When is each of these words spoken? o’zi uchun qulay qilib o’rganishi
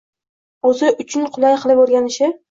o’zi 0.69 0.87
uchun 1.03 1.27
qulay 1.35 1.57
qilib 1.65 1.83
o’rganishi 1.83 2.31